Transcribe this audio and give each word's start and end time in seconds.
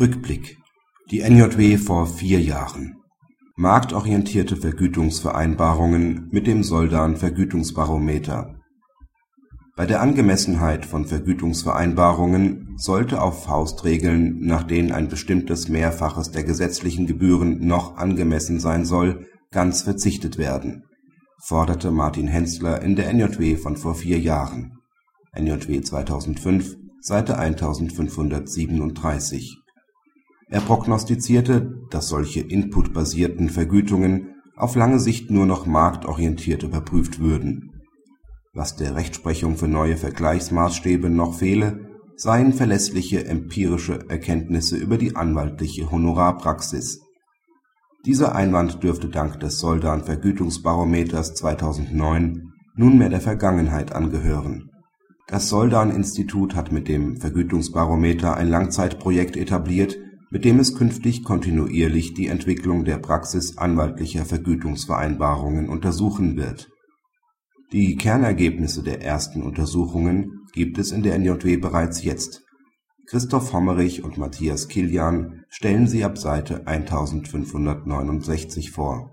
Rückblick. 0.00 0.56
Die 1.10 1.20
NJW 1.20 1.76
vor 1.76 2.06
vier 2.06 2.40
Jahren. 2.40 2.96
Marktorientierte 3.56 4.56
Vergütungsvereinbarungen 4.56 6.30
mit 6.32 6.46
dem 6.46 6.62
Soldan 6.62 7.18
Vergütungsbarometer 7.18 8.54
Bei 9.76 9.84
der 9.84 10.00
Angemessenheit 10.00 10.86
von 10.86 11.04
Vergütungsvereinbarungen 11.04 12.74
sollte 12.78 13.20
auf 13.20 13.44
Faustregeln, 13.44 14.38
nach 14.40 14.62
denen 14.62 14.92
ein 14.92 15.08
bestimmtes 15.08 15.68
Mehrfaches 15.68 16.30
der 16.30 16.44
gesetzlichen 16.44 17.06
Gebühren 17.06 17.66
noch 17.66 17.98
angemessen 17.98 18.60
sein 18.60 18.86
soll, 18.86 19.26
ganz 19.50 19.82
verzichtet 19.82 20.38
werden, 20.38 20.84
forderte 21.38 21.90
Martin 21.90 22.28
Henzler 22.28 22.80
in 22.80 22.96
der 22.96 23.12
NJW 23.12 23.58
von 23.58 23.76
vor 23.76 23.94
vier 23.94 24.18
Jahren. 24.18 24.78
(NJW 25.38 25.82
2005, 25.82 26.78
Seite 27.02 27.38
1537). 27.38 29.61
Er 30.52 30.60
prognostizierte, 30.60 31.80
dass 31.88 32.08
solche 32.08 32.40
inputbasierten 32.40 33.48
Vergütungen 33.48 34.34
auf 34.54 34.76
lange 34.76 35.00
Sicht 35.00 35.30
nur 35.30 35.46
noch 35.46 35.64
marktorientiert 35.64 36.62
überprüft 36.62 37.18
würden. 37.20 37.80
Was 38.52 38.76
der 38.76 38.94
Rechtsprechung 38.94 39.56
für 39.56 39.66
neue 39.66 39.96
Vergleichsmaßstäbe 39.96 41.08
noch 41.08 41.38
fehle, 41.38 41.88
seien 42.16 42.52
verlässliche 42.52 43.24
empirische 43.24 44.10
Erkenntnisse 44.10 44.76
über 44.76 44.98
die 44.98 45.16
anwaltliche 45.16 45.90
Honorarpraxis. 45.90 47.00
Dieser 48.04 48.34
Einwand 48.34 48.82
dürfte 48.82 49.08
dank 49.08 49.40
des 49.40 49.58
Soldan 49.58 50.04
Vergütungsbarometers 50.04 51.32
2009 51.32 52.52
nunmehr 52.76 53.08
der 53.08 53.22
Vergangenheit 53.22 53.92
angehören. 53.92 54.68
Das 55.28 55.48
Soldan-Institut 55.48 56.54
hat 56.54 56.72
mit 56.72 56.88
dem 56.88 57.16
Vergütungsbarometer 57.16 58.36
ein 58.36 58.50
Langzeitprojekt 58.50 59.38
etabliert, 59.38 59.96
mit 60.32 60.46
dem 60.46 60.58
es 60.58 60.74
künftig 60.74 61.24
kontinuierlich 61.24 62.14
die 62.14 62.28
Entwicklung 62.28 62.86
der 62.86 62.96
Praxis 62.96 63.58
anwaltlicher 63.58 64.24
Vergütungsvereinbarungen 64.24 65.68
untersuchen 65.68 66.38
wird. 66.38 66.70
Die 67.70 67.96
Kernergebnisse 67.96 68.82
der 68.82 69.02
ersten 69.02 69.42
Untersuchungen 69.42 70.40
gibt 70.54 70.78
es 70.78 70.90
in 70.90 71.02
der 71.02 71.18
NJW 71.18 71.58
bereits 71.58 72.02
jetzt. 72.02 72.44
Christoph 73.06 73.52
Hommerich 73.52 74.04
und 74.04 74.16
Matthias 74.16 74.68
Kilian 74.68 75.44
stellen 75.50 75.86
sie 75.86 76.02
ab 76.02 76.16
Seite 76.16 76.66
1569 76.66 78.70
vor 78.70 79.12